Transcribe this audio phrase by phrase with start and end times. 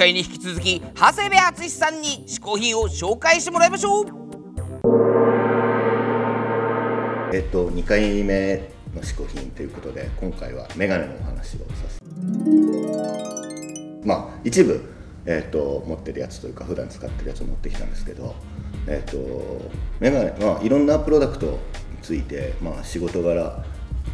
[0.00, 4.06] 回に引き続き長谷部敦さんに嗜好品を紹介してもらいましょう。
[7.34, 12.00] えっと2回目の嗜好品ということで今回はメガネのお話をさせ
[14.02, 14.82] まあ一部、
[15.26, 18.34] えっと持ってるやつというか普段使ってるやつを持ってきたんですけど
[18.88, 19.18] えっと
[20.00, 21.58] メガネまあいろんなプロダクトに
[22.00, 23.62] ついてまあ仕事柄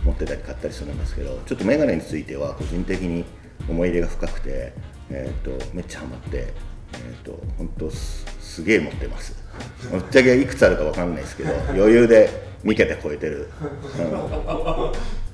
[0.05, 3.25] 持ってたり買ったりするんですけどちょっとメガネについては個人的に
[3.69, 4.73] 思い入れが深くて、
[5.11, 6.53] えーと、めっちゃハマって、
[6.95, 9.35] えーと、本当すげえ持ってます。
[9.91, 12.29] ぶっちゃけいくつあるか分かんないですけど 余裕で
[12.65, 13.49] 3桁超えてる、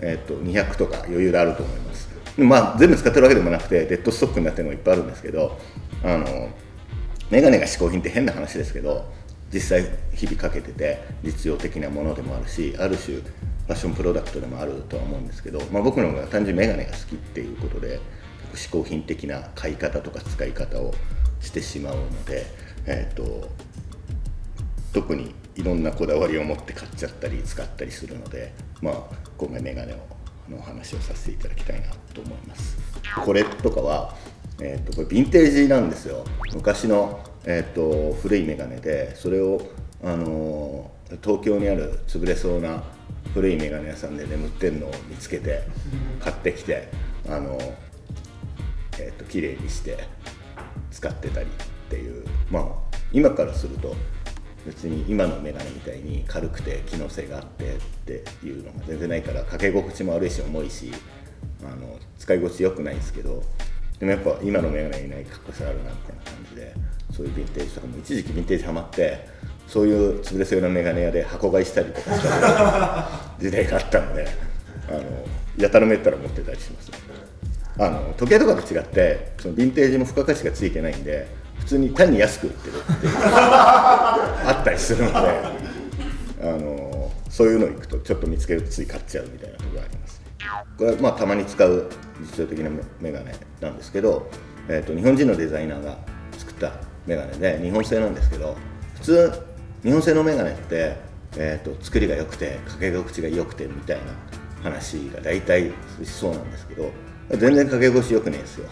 [0.00, 2.08] えーと、200とか余裕であると思います。
[2.38, 5.58] まあ全部使ってるわけでもなくてデッドストックになってるのがいっぱいあるんですけど
[6.02, 6.48] あの
[7.30, 9.04] メガネが嗜好品って変な話ですけど
[9.52, 18.00] 実際日々かけてて実用的なものでもあるしある種ファッションプロダクトでもあるとは思うんですけど、まあ、僕の方が単純にメガネが好きっていうことで
[18.56, 20.94] 嗜好品的な買い方とか使い方を
[21.40, 22.46] してしまうので、
[22.86, 23.48] えーと、
[24.92, 28.94] 特にいろんなこだわりを持って買っちゃったり使ったりするので、まあ、
[29.36, 29.96] 今回メガネ
[30.48, 32.78] の話をさせていただきたいなと思います。
[33.24, 34.14] これとかは、
[34.60, 36.24] えーと、これヴィンテージなんですよ。
[36.54, 39.60] 昔の、えーと、古いメガネでそれを、
[40.02, 42.82] あのー、東京にある潰れそうな
[43.34, 45.62] 古いメガネ屋さんで眠ってるのを見つけて
[46.20, 46.88] 買ってきて
[47.28, 47.91] あのー
[49.32, 50.06] 綺麗にして
[50.90, 51.48] 使ってたりっ
[51.88, 52.64] ていうまあ
[53.14, 53.96] 今からすると
[54.66, 60.92] 別に今のメガネみたいに軽くて機能性があってっていうのが全然ないからかけ心地も悪いし重いし
[61.64, 63.42] あの使い心地良くないんですけど
[63.98, 66.74] でもやっぱ今のメガネにないかっこよさあるなみたいな感じで
[67.10, 69.28] そういうヴィンテージとかも一時期ヴィンテージハマって
[69.66, 73.08] そういう潰れそうなメガネ屋で箱買いしたりとかした
[73.40, 74.28] 時代があったので
[74.88, 75.02] あの
[75.56, 76.98] やたらめったら持ってたりしますね。
[77.78, 81.26] あの時計とかと違ってそのヴィンテージも付加価値がついてないんで
[81.58, 85.18] 普通に単に安く売ってるっていう あったりするので
[86.42, 90.26] あのそういうの行くとちょっと見つけるとつい買っちゃうみたいなところがあります、ね、
[90.76, 91.88] これはまあたまに使う
[92.20, 94.28] 実用的なメガネなんですけど、
[94.68, 95.96] えーと、日本人のデザイナーが
[96.36, 96.72] 作った
[97.06, 98.56] メガネで日本製なんですけど
[98.96, 99.32] 普通
[99.82, 100.96] 日本製のメガネって、
[101.36, 104.02] えーと、と作りが良くてかけ心地が良くてみたいな
[104.62, 105.72] 話が大体
[106.04, 106.90] そうなんですけど
[107.30, 108.68] 全然かけ腰よくねえですよ。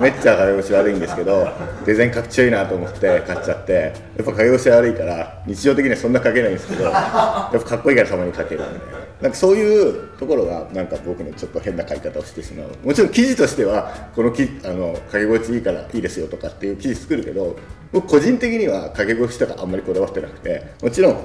[0.00, 1.48] めっちゃかけ腰悪いんですけど
[1.84, 3.92] デザインかっちょいいなと思って買っちゃって。
[4.16, 6.92] やっぱかけ腰悪いから日常的にはそんなかけないんですけどやっ
[7.52, 8.74] ぱかっこいいからたまにかけるみたい
[9.22, 9.28] な。
[9.28, 12.68] んかそういうところがなんか僕のちょっと変な買い方をしてしまう。
[12.84, 17.56] もちろん記事としてはこのきあのかけ心地いいからいいですよとかっていう記事作るけど
[17.92, 21.24] 僕個人的にはかけ腰とかあんまりこだわってなくてもちろん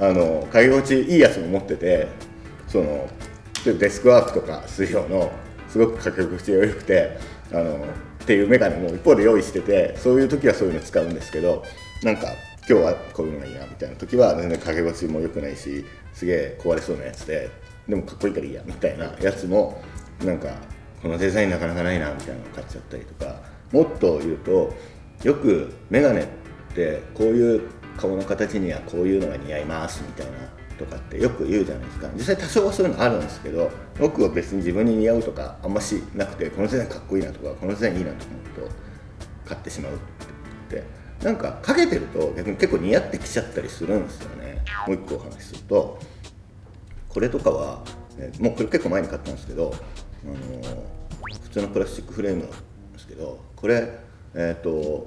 [0.00, 2.08] あのかけ心地いいやつも持ってて
[2.68, 3.08] その
[3.64, 5.30] デスクワークとかするようの
[5.68, 7.18] すごく価格口が良くて
[7.52, 7.84] あの
[8.22, 11.64] っていうメガネも一方で用意しててそういう時はそういうの使うんですけど
[12.02, 12.28] なんか
[12.68, 17.50] 今日はこういうのがいいなみたいな時は全然掛け心地も良くないしすげえ壊れそうなやつで
[17.88, 19.82] でもかっこいいからいいやみたいなやつも
[20.24, 20.48] なんか
[21.02, 23.40] このデザインなかなかないなみたいなのを買っちゃったりとか
[23.72, 24.74] もっと言うと
[25.24, 26.26] よくメガネっ
[26.74, 27.62] てこういう
[27.96, 30.32] 顔の形にはこういうのが似合いますみたいな
[30.80, 32.08] とかってよく言うじゃないですか。
[32.14, 38.74] 実際多少はそういうのあるんですけど僕は別に自分に似合うとかあんましなくてこのデザインかっこいいなとかこのデザインいいなと思うと
[39.46, 39.96] 買ってしまうっ
[40.68, 41.00] て。
[41.22, 44.64] なんかかけてると逆に結構似合ってきちゃったりするんですよね。
[44.86, 45.98] もう一個お話しすると
[47.10, 47.84] これとかは、
[48.18, 49.74] えもうこれ結構前に買ったんですけど、
[50.24, 50.34] あの
[51.42, 53.98] 普通のプラスチックフレームなんですけどこれ
[54.34, 55.04] えっ、ー、と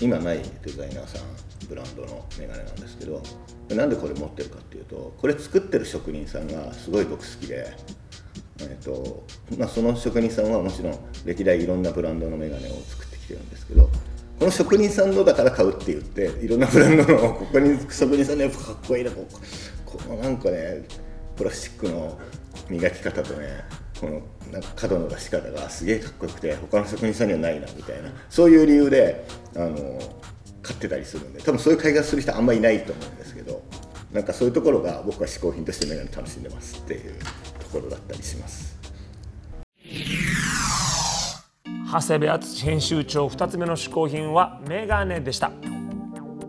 [0.00, 1.22] 今ないデザイナーさん
[1.66, 3.22] ブランドのメガネなんですけど
[3.70, 7.74] なんでこれ持ってるかっていうとこれ作ってる職人さんがすごい僕好きで、
[8.60, 9.24] えーと
[9.58, 13.88] まあ、その職人さんはもちろん歴代いろんなブランドのメガネを作ってきてるんですけど
[14.38, 19.26] この職人さんのだから買うって言っていろんなブランドのここに職人さんのやっぱかっこいいなこ
[19.84, 20.84] このなんかね
[21.36, 22.18] プラスチックの
[22.68, 23.64] 磨き方とね
[24.00, 24.22] この
[24.52, 29.24] なんか角の出し方がすげえかっこよくて他の職人さんにはないなみたいなそういう理由で
[29.54, 29.98] あの
[30.62, 33.62] 買ってたりするんで多分そういう買い方する人あんまりいないと思うんですけど
[34.12, 37.14] なんかそういうところが僕は嗜好品としてメガネ楽しんでますっていう
[37.58, 38.72] ところだったりします。
[41.90, 45.50] 長谷部敦編集長2つ目の嗜好品はメガネでした。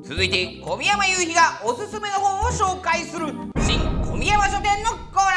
[0.04, 2.44] 続いて小宮山雄飛がおすすめの本を
[2.78, 3.28] 紹介する
[3.60, 5.32] 新小宮山書店のコーナ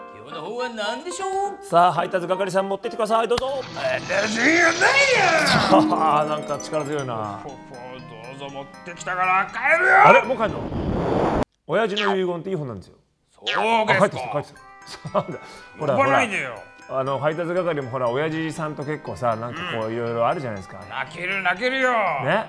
[0.00, 0.18] ー。
[0.20, 1.26] 今日の本は何でしょ
[1.60, 1.64] う？
[1.64, 3.28] さあ配達係さん持ってってください。
[3.28, 3.62] どうぞ。
[3.74, 5.86] 私がないよ
[6.28, 7.40] なんか力強いな
[8.36, 10.06] ぞ持ってきたから帰るよ！
[10.06, 10.22] あれ？
[10.22, 10.60] もう帰るの？
[11.66, 12.94] 親父の遺言っていい本なんですよ。
[13.32, 13.86] そうですか。
[13.86, 14.54] 帰ってきた帰ってき
[15.12, 15.20] た。
[15.78, 16.20] ほら ほら。
[16.88, 21.92] あの配達係もほら親父さんと結構さなんかこういろいろあるじゃないですか、泣ける泣けるよ。
[22.24, 22.46] ね？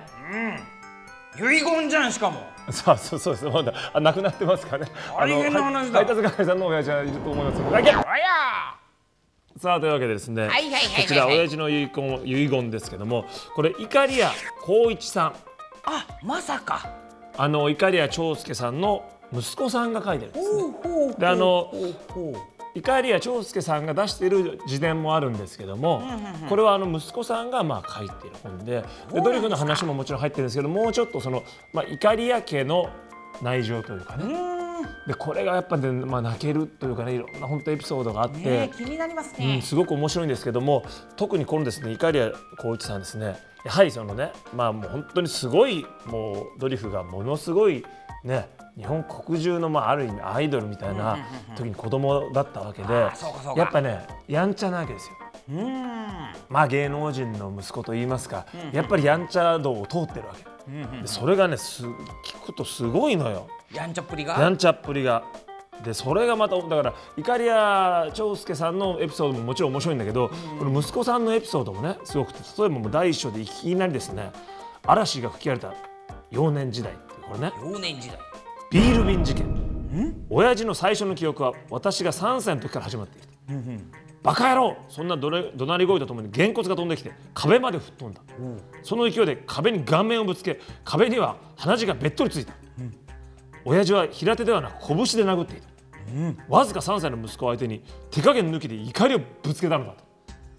[1.38, 2.48] 遺言じゃんしかも。
[2.70, 4.86] そうそうそうですまだあ亡くなってますかね。
[5.18, 6.00] 大変な話だ。
[6.00, 7.72] 配達係さんの親父はいると思いますけど。
[7.72, 8.04] だけあや！
[9.58, 10.54] さあというわけでですね、こ
[11.08, 13.26] ちら親父の遺言遺言ですけども
[13.56, 14.12] これ碇谷
[14.62, 15.34] 光一さん
[15.88, 16.90] あまさか。
[17.38, 20.62] あの碇谷長介さんの息子さんが書いてるんですね。
[20.62, 22.34] ほうほうであのほうほう。
[22.76, 26.04] 碇谷長介さんが出している自伝もあるんですけども、
[26.48, 31.44] これはあの息子さんがまあ書いている本ででドリフの話ももちろん入ってるんですけどもうちょっとその、
[31.74, 32.90] まあ、碇谷家の
[33.42, 34.57] 内情というかね
[35.08, 38.40] でこれがやっぱね、まあ、泣けるというかねいろんな本当エピソードがあって。
[38.40, 40.84] ね気になりますうん、ねすごく面白いんですけども
[41.16, 47.84] 特にこのですね碇谷光一さんですねやはりそのねまあもう本当にすごいもうドリフがものすごい
[48.24, 51.18] ね日本国中のまあある意味アイドルみたいな
[51.56, 55.16] 時に子供だったわけであそうかそうかやっぱねやんちゃなわけですよ。
[55.50, 56.08] うーん
[56.50, 60.46] まあ芸能人の息子といいますかやっぱりやんちゃ道を通ってるわけ。
[61.02, 63.48] でそれがねす聞くとすごいのよ。
[63.74, 64.40] やんちゃっぷりが。
[64.40, 65.24] やんちゃっぷりが。
[65.84, 74.32] でそれがまただから碇谷長介さんのエピソードももちろん面白いんだけど、この息子さんのエピソードもねすごくて例えばもう第一章でいきなりですね。
[74.86, 75.74] 嵐が吹き荒れた
[76.32, 76.94] 幼年時代
[77.28, 77.54] これね。
[77.62, 78.18] 幼年時代。
[78.72, 79.46] ビール瓶事件。
[80.30, 83.34] 親父の最初の記憶は私が3歳の時から始まってきた、
[84.22, 84.78] バカ野郎！
[84.90, 88.22] そんなどれ怒鳴り声とともにげんこつが飛んできて壁まで吹っ飛んだ、
[88.84, 92.54] その勢いで壁に顔面をぶつけ壁には鼻血がべっとりついた、
[93.68, 95.68] 親父は平手ではなく拳で殴っていた、
[96.48, 100.08] わずか3歳の息子を相手に手加減抜きで怒りをぶつけたのだと。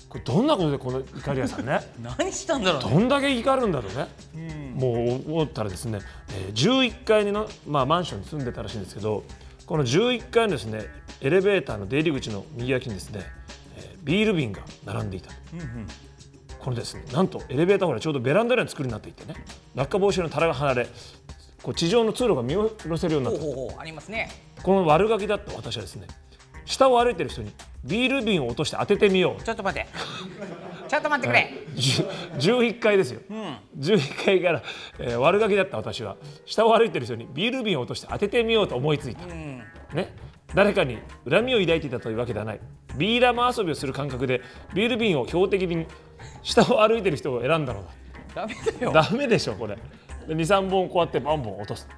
[0.08, 1.80] これどんなことでこの怒り屋さんね？
[2.18, 2.90] 何したんだろうね。
[2.90, 4.92] どんだけ怒るんだろうね、も
[5.26, 6.00] う思ったらですね、
[6.30, 9.24] えー11階にの、まあ、マンションに住んでたらしいんですけど
[9.66, 10.86] この11階のですね
[11.20, 13.20] エレベーターの出入り口の右脇にですね、
[13.76, 15.30] えービール瓶が並んでいた、
[16.58, 19.34] このですねなんとエレベーターほらちょうどベランダのような作りになっていてね
[19.74, 20.88] 落下防止の棚が離れ
[21.62, 24.30] こう地上の通路が見下ろせるようになっているほうほうほうありますね。
[24.62, 26.06] この悪ガキだった私はですね
[26.64, 27.52] 下を歩いてる人に
[27.84, 29.42] ビール瓶を落として当ててみよう。
[29.42, 29.88] ちょっと待って。
[30.88, 31.52] ちょっと待ってくれ。
[31.76, 33.20] じゅ11階ですよ、
[33.78, 34.62] 11階から、
[34.98, 36.16] えー悪ガキだった私は
[36.46, 40.14] 下を歩いてる人にビール瓶を落として当ててみようと思いついた、ね、
[40.54, 42.60] 誰かに恨みを抱いていたというわけではない。
[42.96, 44.40] ビー玉遊びをする感覚で
[44.74, 45.86] ビール瓶を標的に
[46.42, 47.84] 下を歩いてる人を選んだの
[48.34, 48.92] ダメだよ。
[48.92, 49.78] だダメでしょこれ
[50.34, 51.88] 23本こうやってバンバン落とす、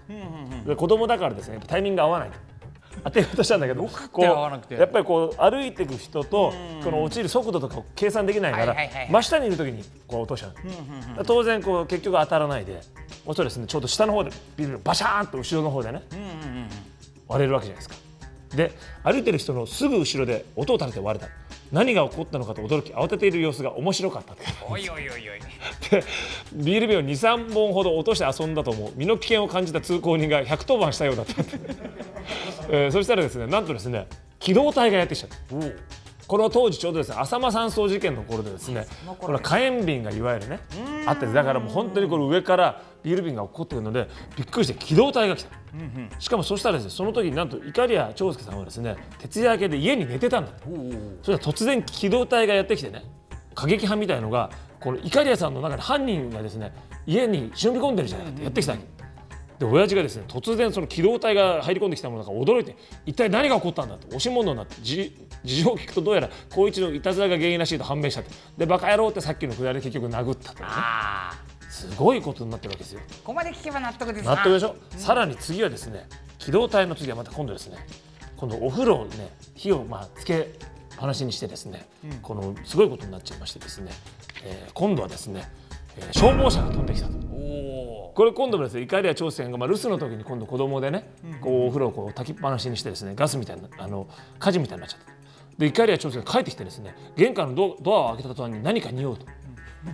[0.67, 2.31] で子供だからですねやっぱタイミングが合わない
[3.05, 6.53] 当てようとしたんだけど こうやっぱりこう歩いていく人と
[6.85, 8.77] この落ちる速度とかを計算できないから
[9.11, 12.81] 真下にいる時にこう落としちゃう、当然こう結局当たらないで
[13.27, 16.03] おそらくですねちょうど下の方でビルバシャーンと後ろの方でね、
[17.29, 17.95] 割れるわけじゃないですか。
[18.55, 18.73] で
[19.05, 21.31] 歩いてる人のすぐ後ろで音を立てて割れた
[21.73, 25.41] 何が起こったのかと驚き慌てている様子が面白かったっておいおいおいおい。
[25.91, 26.05] で
[26.53, 31.59] ビール瓶を23本ほど落として遊んだと思う身の危険を感じた通行人が110番したようだったって、
[32.71, 34.07] えーそしたらですねなんとですね
[34.39, 35.37] 機動隊がやってきちゃった
[36.31, 38.87] この当時ちょうどですね浅間山荘事件の頃でですね
[39.19, 40.61] この火炎瓶がいわゆるね
[41.05, 45.51] あってだからもう本当にこれ上からビール瓶が落っこってくるのでびっくりして機動隊が来た、
[46.21, 50.53] しかもそしたらですねその時になんと碇谷長介さんはですね徹夜明けで家に寝てたんだ
[51.25, 53.03] それは突然機動隊がやってきてね
[53.57, 56.73] 過激派みたいのがこの碇谷さんの中で犯人がですね
[57.09, 59.00] 家に忍び込んでるじゃないかってやってきたわけ
[59.61, 62.75] で親父がですね突然その機動隊が入り込んできたものだから驚いて
[63.05, 65.15] 一体何が起こったんだと押し問答になってじ
[65.45, 70.65] 事情を聞くとどうやら光一のいたずらが原因らしいと判明したってでバカ野郎ってさっきのくだりで結局殴ったとね。
[70.65, 71.51] ああ。
[71.71, 73.01] すごいことになってるわけですよ。
[73.01, 77.77] ここまで聞けば納得ですな納得でしょ、さらに次はですね機動隊の次はまた今度ですね
[78.37, 80.47] 今度お風呂をね火をまあつけっ
[80.97, 81.87] ぱなしにしてですね、
[82.23, 83.93] このすごいことになっちゃいましてですね、
[84.45, 85.51] えー今度はですね、
[85.97, 87.30] えー消防車が飛んできたと。
[88.15, 95.13] これ今度もですね、イカリア朝鮮が、まあ、留守の時に今度子供でね、こうお風呂をこう炊きっぱなしにしてですね、ガスみたいな、あの火事みたいになっちゃった。
[95.59, 99.27] で、イカリア朝鮮が帰ってきてですね、玄関のドドアを開けた途端に何か匂うと。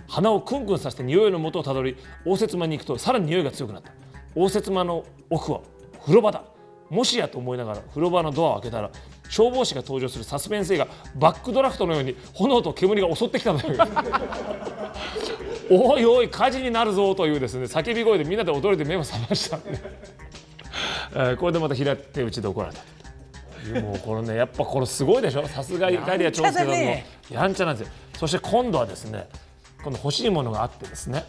[0.07, 1.95] 鼻をクンクンさせて匂いの元をたどり、
[2.25, 3.91] 応接間に行くとさらに匂いが強くなった。
[4.35, 5.61] 応接間の奥は
[6.01, 6.43] 風呂場だ。
[6.89, 8.89] もしやと思いながら風呂場のドアを開けたら
[9.29, 13.65] 消防士が登場するサスペンス映画バックドラフトのように炎と煙が襲ってきたのよ。
[15.69, 19.57] おいおい火事になるぞというですね叫び声でみんなで驚いて目を覚ました。
[19.57, 19.79] んで、
[21.13, 22.81] えーこれでまた平手打ちで怒られた
[23.81, 25.47] もうこれねやっぱこれすごいでしょ。
[25.47, 27.05] さすがイカリア長介さんのやんちゃだね。
[27.29, 27.93] やんちゃなんですよ。
[28.17, 29.27] そして今度はですね
[29.83, 31.25] この欲しいものがあってですね、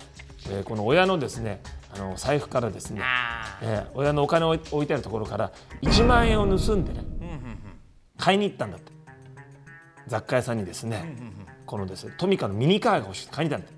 [0.50, 1.60] えーこの親のですね
[1.94, 5.52] あの財布からですね、あえー親のお金を置いてあるところから
[5.82, 7.00] 1万円を盗んでね
[8.16, 8.92] 買いに行ったんだって。
[10.06, 11.04] 雑貨屋さんにですね、
[11.66, 13.77] このですねトミカのミニカーが欲しいって書いてあるんだよ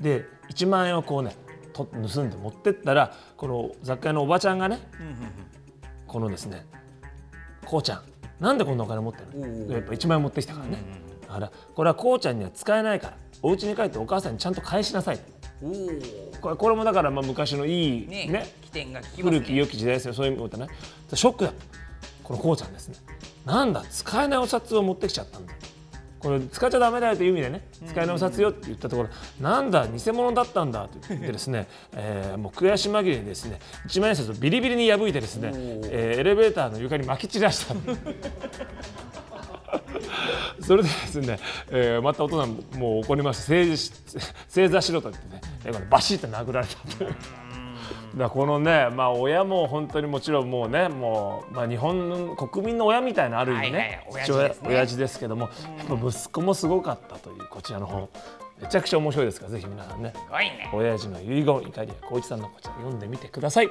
[0.00, 1.36] で1万円をこうね
[1.72, 4.80] と盗んで持ってったらこの雑貨屋のおばちゃんがね、
[6.06, 6.66] このですね
[7.64, 8.02] こうちゃん
[8.40, 9.72] なんでこんなお金持ってるの？
[9.74, 10.78] やっぱ1万円持ってきたからね、
[11.26, 15.18] だからこれはこうちゃんには使えないからお家に帰ってお母さんにちゃんと返しなさい。
[16.40, 20.14] これこれもだからまあ昔のいいねね起点が古き良き時代ですよ。
[20.14, 20.66] そういうことね。
[21.14, 21.52] ショックだ。
[22.22, 22.96] このこうちゃんですね。
[23.46, 25.54] なんだ使えないお札を持ってきちゃったんだ
[26.24, 29.10] これ使っちゃダメだよという意味でね使いお札よって言ったところ
[29.42, 37.74] なんだ偽物だったんだと言ってですね、 えーもう悔し紛れにですね一万円札をビリビリに破いてですね、えーエレベーターの床に巻き散らした。
[40.62, 41.38] それでですね、
[41.70, 42.46] えーまた大人
[42.78, 43.92] もう怒りまして正
[44.48, 46.74] 正座しろと言ってねえーバシッと殴られた。
[48.16, 54.68] だこのね、まあ、親も本当にもちろんもうねもう、まあ、日本の国民の親みたいなある意味ね,、はいはい父親親父ですね。
[54.68, 58.08] 親父ですけどもやっぱ息子もすごかったというこちらの本
[58.60, 60.12] めちゃくちゃ面白いですからぜひ皆さんね。
[60.30, 60.70] ね。
[60.72, 63.70] 親父の遺言怒りや光一さんのこちら読んでみてください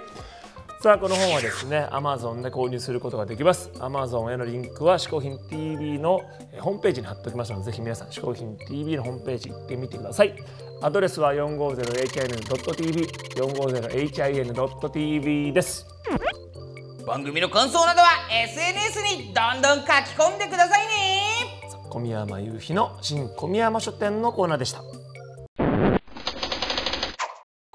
[0.83, 3.69] さあこの本はですね Amazon で購入することができます。
[3.75, 6.19] Amazon へのリンクは嗜好品 TV の
[6.51, 10.35] えーホームページに貼っておきますのでぜひ皆さん嗜好品 TV のホームページ行ってみてください。
[10.81, 15.87] アドレスは 450hin.tv 450hin.tv です。
[17.07, 21.23] 番組の感想などは SNS にどんどん書き込んでくださいね。
[21.89, 24.83] 小宮山雄飛の新小宮山書店のコーナーでした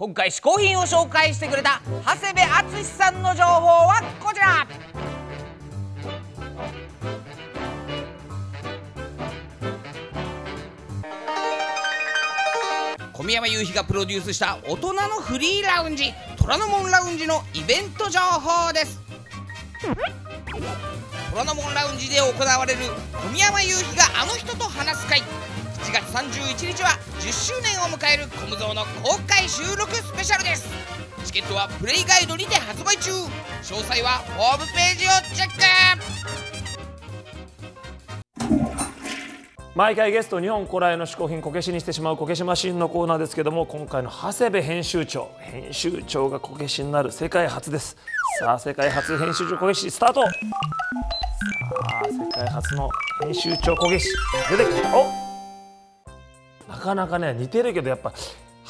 [0.01, 4.65] 今回嗜好品を紹介してくれた長谷部敦さんの情報はこちら。
[13.13, 19.01] 小宮山雄飛がプロデュースした大人のフリーラウンジ虎ノ門ラウンジのイベント情報です。
[21.33, 22.79] 虎ノ門ラウンジで行われる
[23.21, 25.25] 小宮山雄飛があの人と話す会。
[25.89, 30.69] 7月31日は10周年を迎えるコムゾーの公開収録スペシャルです。
[31.25, 33.11] チケットはプレイガイドにて発売中。
[33.11, 33.25] 詳
[33.63, 35.63] 細はホームページをチェック。
[39.75, 45.31] 毎回ゲスト日本古来の嗜好品こけしにしてしまうこけしマシンのコーナーですけども今回の長谷部編集長。
[45.39, 47.97] 編集長がこけしになる世界初です。
[48.41, 50.21] さあ世界初編集長こけしスタート。
[50.21, 50.31] さ
[52.05, 52.91] あ世界初の
[53.23, 54.07] 編集長こけし
[54.51, 54.95] 出てきた。
[54.95, 55.28] お
[56.69, 58.13] なかなかね似てるけどやっぱ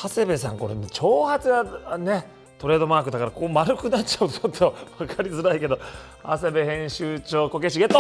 [0.01, 2.25] 長谷部さんこれ長髪がね
[2.59, 5.79] トレードマークだからこう丸くなっちゃうとちょっと分かりづらいけど
[6.23, 7.99] 長谷部編集長こけしゲット